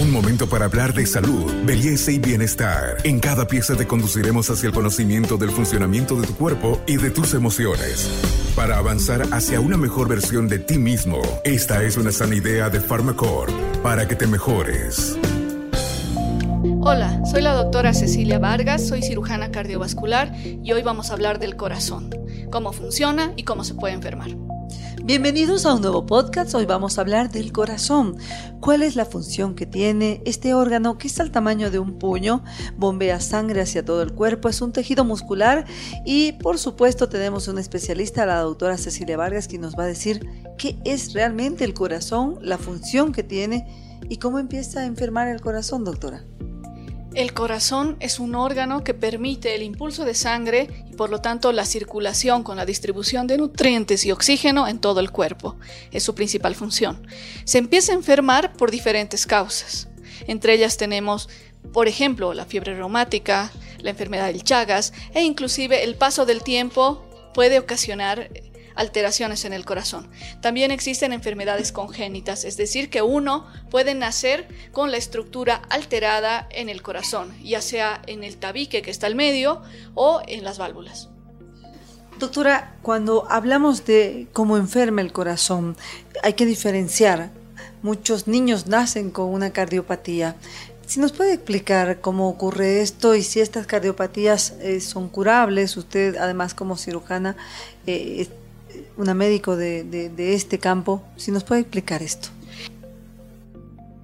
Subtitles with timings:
[0.00, 2.98] Un momento para hablar de salud, belleza y bienestar.
[3.02, 7.10] En cada pieza te conduciremos hacia el conocimiento del funcionamiento de tu cuerpo y de
[7.10, 8.08] tus emociones.
[8.54, 12.80] Para avanzar hacia una mejor versión de ti mismo, esta es una sana idea de
[12.80, 15.18] Pharmacore para que te mejores.
[16.80, 21.56] Hola, soy la doctora Cecilia Vargas, soy cirujana cardiovascular y hoy vamos a hablar del
[21.56, 22.10] corazón,
[22.52, 24.47] cómo funciona y cómo se puede enfermar.
[25.08, 26.54] Bienvenidos a un nuevo podcast.
[26.54, 28.18] Hoy vamos a hablar del corazón.
[28.60, 32.44] ¿Cuál es la función que tiene este órgano que es al tamaño de un puño?
[32.76, 35.64] Bombea sangre hacia todo el cuerpo, es un tejido muscular
[36.04, 40.28] y por supuesto tenemos una especialista, la doctora Cecilia Vargas, que nos va a decir
[40.58, 43.66] qué es realmente el corazón, la función que tiene
[44.10, 46.22] y cómo empieza a enfermar el corazón, doctora.
[47.14, 51.52] El corazón es un órgano que permite el impulso de sangre y por lo tanto
[51.52, 55.56] la circulación con la distribución de nutrientes y oxígeno en todo el cuerpo.
[55.90, 57.06] Es su principal función.
[57.44, 59.88] Se empieza a enfermar por diferentes causas.
[60.26, 61.28] Entre ellas tenemos,
[61.72, 67.02] por ejemplo, la fiebre reumática, la enfermedad del Chagas e inclusive el paso del tiempo
[67.32, 68.30] puede ocasionar
[68.78, 70.08] alteraciones en el corazón.
[70.40, 76.68] También existen enfermedades congénitas, es decir, que uno puede nacer con la estructura alterada en
[76.68, 79.62] el corazón, ya sea en el tabique que está al medio
[79.94, 81.08] o en las válvulas.
[82.20, 85.76] Doctora, cuando hablamos de cómo enferma el corazón,
[86.22, 87.30] hay que diferenciar.
[87.82, 90.36] Muchos niños nacen con una cardiopatía.
[90.86, 96.16] Si nos puede explicar cómo ocurre esto y si estas cardiopatías eh, son curables, usted
[96.16, 97.36] además como cirujana
[97.86, 98.26] eh,
[98.96, 102.28] una médico de, este campo, si nos puede explicar esto.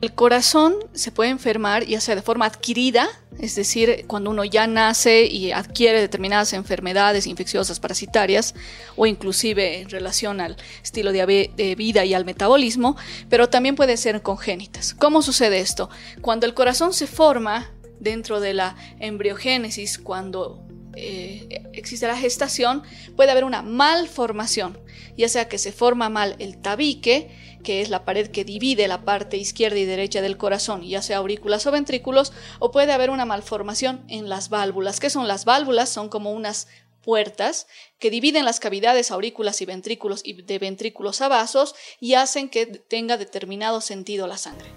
[0.00, 4.66] El corazón se puede enfermar ya sea de forma adquirida, es decir, cuando uno ya
[4.66, 8.54] nace y adquiere determinadas enfermedades infecciosas parasitarias
[8.96, 12.98] o inclusive en relación al estilo de vida y al metabolismo,
[13.30, 14.92] pero también puede ser congénitas.
[14.92, 15.88] ¿Cómo sucede esto?
[16.20, 20.62] Cuando el corazón se forma dentro de la embriogénesis, cuando
[20.96, 22.82] eh, existe la gestación,
[23.16, 24.78] puede haber una malformación,
[25.16, 27.30] ya sea que se forma mal el tabique,
[27.62, 31.18] que es la pared que divide la parte izquierda y derecha del corazón, ya sea
[31.18, 35.00] aurículas o ventrículos, o puede haber una malformación en las válvulas.
[35.00, 35.88] ¿Qué son las válvulas?
[35.88, 36.68] Son como unas
[37.02, 37.66] puertas
[37.98, 42.66] que dividen las cavidades aurículas y ventrículos y de ventrículos a vasos y hacen que
[42.66, 44.68] tenga determinado sentido la sangre.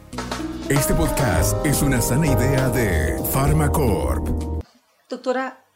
[0.70, 4.62] Este podcast es una sana idea de Pharmacorp.
[5.10, 5.67] Doctora,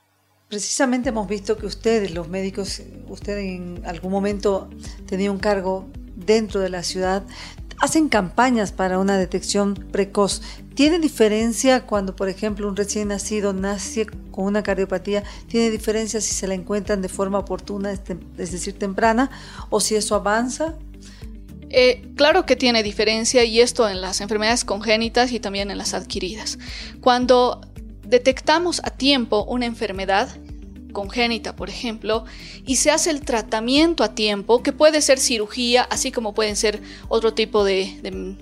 [0.51, 4.69] Precisamente hemos visto que ustedes, los médicos, usted en algún momento
[5.05, 7.23] tenía un cargo dentro de la ciudad,
[7.79, 10.41] hacen campañas para una detección precoz.
[10.75, 15.23] ¿Tiene diferencia cuando, por ejemplo, un recién nacido nace con una cardiopatía?
[15.47, 19.31] ¿Tiene diferencia si se la encuentran de forma oportuna, es decir, temprana,
[19.69, 20.75] o si eso avanza?
[21.69, 25.93] Eh, claro que tiene diferencia y esto en las enfermedades congénitas y también en las
[25.93, 26.59] adquiridas.
[26.99, 27.61] Cuando
[28.11, 30.29] detectamos a tiempo una enfermedad
[30.91, 32.25] congénita, por ejemplo,
[32.65, 36.81] y se hace el tratamiento a tiempo, que puede ser cirugía, así como pueden ser
[37.07, 38.35] otro tipo de,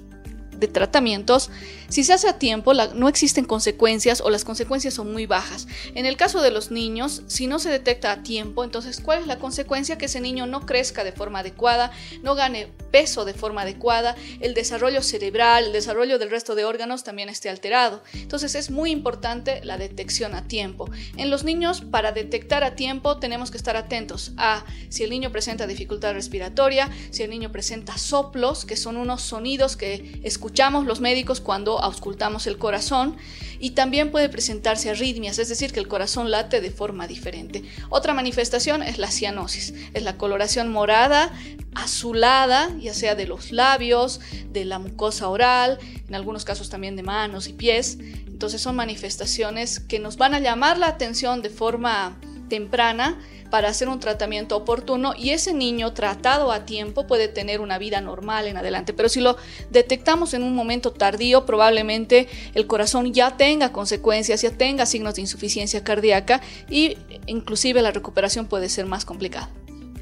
[0.68, 1.50] tratamientos,
[1.90, 5.68] si se hace a tiempo, no existen consecuencias o las consecuencias son muy bajas.
[5.96, 9.28] En el caso de los niños, si no se detecta a tiempo, entonces, ¿cuál es
[9.28, 9.98] la consecuencia?
[9.98, 14.53] Que ese niño no crezca de forma adecuada, no gane peso de forma adecuada, el
[14.53, 18.03] desarrollo cerebral, el desarrollo del resto de órganos también esté alterado.
[18.14, 20.90] Entonces, es muy importante la detección a tiempo.
[21.18, 25.31] En los niños, para detectar a tiempo, tenemos que estar atentos a si el niño
[25.31, 30.49] presenta dificultad respiratoria, si el niño presenta soplos, que son unos sonidos que escuchamos
[30.86, 33.18] los médicos cuando auscultamos el corazón
[33.60, 37.64] y también puede presentarse arritmias, es decir, que el corazón late de forma diferente.
[37.90, 41.32] Otra manifestación es la cianosis, es la coloración morada,
[41.76, 44.22] azulada, ya sea de los labios,
[44.52, 47.98] de la mucosa oral, en algunos casos también de manos y pies.
[48.28, 52.18] Entonces son manifestaciones que nos van a llamar la atención de forma
[52.50, 57.78] temprana para hacer un tratamiento oportuno y ese niño tratado a tiempo puede tener una
[57.78, 58.94] vida normal en adelante.
[58.94, 59.38] Pero si lo
[59.70, 65.22] detectamos en un momento tardío, probablemente el corazón ya tenga consecuencias, ya tenga signos de
[65.22, 66.98] insuficiencia cardíaca y
[67.28, 69.50] inclusive la recuperación puede ser más complicada.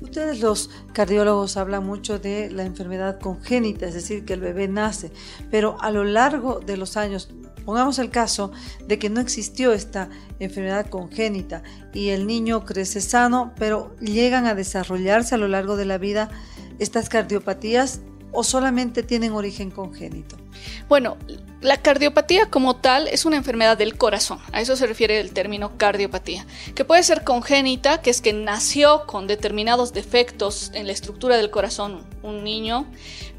[0.01, 5.11] Ustedes los cardiólogos hablan mucho de la enfermedad congénita, es decir, que el bebé nace,
[5.49, 7.29] pero a lo largo de los años,
[7.67, 8.53] Pongamos el caso
[8.87, 10.07] de que no existió esta
[10.39, 15.83] enfermedad congénita y el niño crece sano, pero llegan a desarrollarse a lo largo de
[15.83, 16.29] la vida
[16.79, 17.99] estas cardiopatías
[18.37, 20.37] o solamente tienen origen congénito?
[20.87, 21.17] Bueno,
[21.59, 25.75] la cardiopatía como tal es una enfermedad del corazón, a eso se refiere el término
[25.75, 26.45] cardiopatía,
[26.75, 31.49] que puede ser congénita, que es que nació con determinados defectos en la estructura del
[31.49, 32.85] corazón un niño,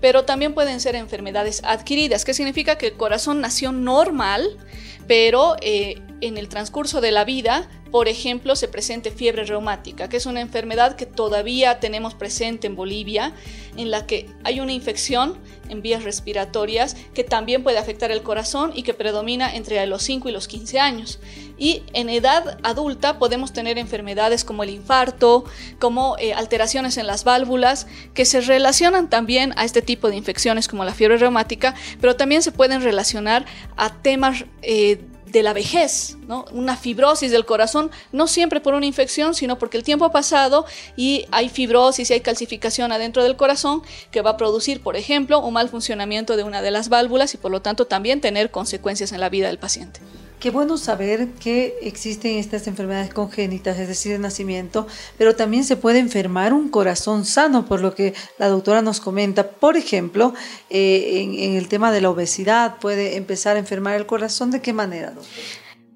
[0.01, 4.59] pero también pueden ser enfermedades adquiridas, que significa que el corazón nació normal,
[5.07, 10.19] pero eh, en el transcurso de la vida, por ejemplo, se presente fiebre reumática, que
[10.19, 13.33] es una enfermedad que todavía tenemos presente en Bolivia,
[13.77, 15.39] en la que hay una infección
[15.69, 20.29] en vías respiratorias que también puede afectar el corazón y que predomina entre los 5
[20.29, 21.19] y los 15 años.
[21.59, 25.45] Y en edad adulta podemos tener enfermedades como el infarto,
[25.79, 30.69] como eh, alteraciones en las válvulas, que se relacionan también a este tipo de infecciones
[30.69, 33.47] como la fiebre reumática, pero también se pueden relacionar
[33.77, 35.01] a temas eh,
[35.33, 36.45] de la vejez, ¿no?
[36.53, 40.65] una fibrosis del corazón, no siempre por una infección, sino porque el tiempo ha pasado
[40.97, 45.41] y hay fibrosis y hay calcificación adentro del corazón que va a producir, por ejemplo,
[45.41, 49.13] un mal funcionamiento de una de las válvulas y por lo tanto también tener consecuencias
[49.13, 50.01] en la vida del paciente.
[50.41, 54.87] Qué bueno saber que existen estas enfermedades congénitas, es decir, de nacimiento,
[55.17, 59.51] pero también se puede enfermar un corazón sano, por lo que la doctora nos comenta.
[59.51, 60.35] Por ejemplo,
[60.71, 64.53] eh, en, el tema de la obesidad, puede empezar a enfermar el corazón.
[64.53, 65.37] ¿De qué manera, doctora?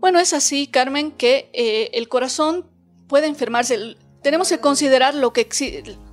[0.01, 2.67] Bueno, es así, Carmen, que eh, el corazón
[3.07, 3.97] puede enfermarse.
[4.23, 5.43] Tenemos que considerar lo que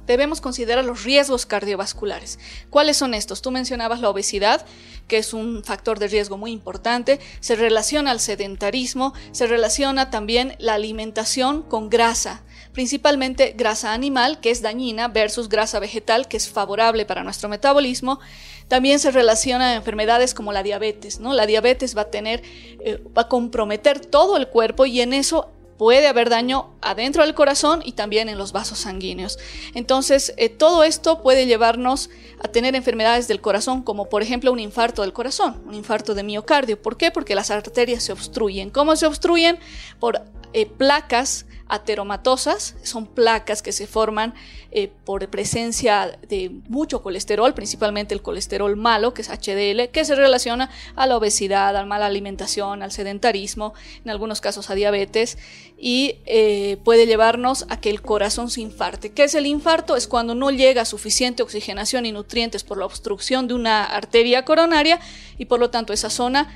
[0.10, 2.40] debemos considerar los riesgos cardiovasculares.
[2.72, 3.44] ¿Cuáles son estos?
[3.44, 4.66] Tú mencionabas la obesidad,
[5.08, 10.56] que es un factor de riesgo muy importante, se relaciona al sedentarismo, se relaciona también
[10.58, 12.42] la alimentación con grasa,
[12.74, 18.20] principalmente grasa animal, que es dañina, versus grasa vegetal, que es favorable para nuestro metabolismo.
[18.68, 21.34] También se relaciona a enfermedades como la diabetes, ¿no?
[21.34, 22.42] La diabetes va a tener,
[22.84, 27.34] eh, va a comprometer todo el cuerpo y en eso puede haber daño adentro del
[27.34, 29.40] corazón y también en los vasos sanguíneos.
[29.74, 32.10] Entonces, eh, todo esto puede llevarnos
[32.44, 36.24] a tener enfermedades del corazón, como por ejemplo un infarto del corazón, un infarto de
[36.24, 36.82] miocardio.
[36.82, 37.12] ¿Por qué?
[37.12, 38.72] Porque las arterias se obstruyen.
[38.72, 39.58] ¿Cómo se obstruyen?
[40.02, 40.22] Por
[40.52, 44.34] eh, placas ateromatosas, son placas que se forman
[44.72, 50.16] eh, por presencia de mucho colesterol, principalmente el colesterol malo, que es HDL, que se
[50.16, 53.74] relaciona a la obesidad, a la mala alimentación, al sedentarismo,
[54.04, 55.38] en algunos casos a diabetes,
[55.78, 59.12] y eh, puede llevarnos a que el corazón se infarte.
[59.12, 59.96] ¿Qué es el infarto?
[59.96, 65.00] Es cuando no llega suficiente oxigenación y nutrientes por la obstrucción de una arteria coronaria
[65.38, 66.50] y por lo tanto esa zona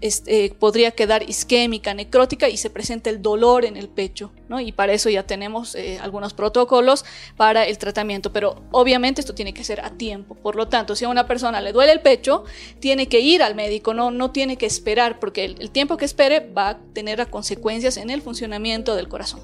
[0.00, 4.60] este, podría quedar isquémica, necrótica y se presenta el dolor en el pecho, ¿no?
[4.60, 7.04] Y para eso ya tenemos eh, algunos protocolos
[7.36, 10.34] para el tratamiento, pero obviamente esto tiene que ser a tiempo.
[10.34, 12.44] Por lo tanto, si a una persona le duele el pecho,
[12.78, 16.04] tiene que ir al médico, no, no tiene que esperar, porque el, el tiempo que
[16.04, 19.40] espere va a tener consecuencias en el funcionamiento del corazón.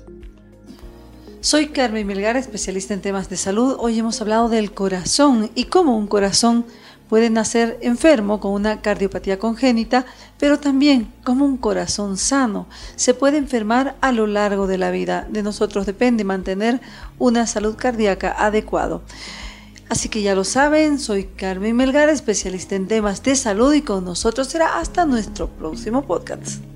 [1.47, 3.77] Soy Carmen Melgar, especialista en temas de salud.
[3.79, 6.67] Hoy hemos hablado del corazón y cómo un corazón
[7.09, 10.07] puede nacer enfermo con una cardiopatía congénita,
[10.39, 12.67] pero también como un corazón sano.
[12.97, 15.27] Se puede enfermar a lo largo de la vida.
[15.31, 16.81] De nosotros depende mantener
[17.19, 19.01] una salud cardíaca adecuada.
[19.89, 24.05] Así que ya lo saben, soy Carmen Melgar, especialista en temas de salud y con
[24.05, 26.76] nosotros será hasta nuestro próximo podcast.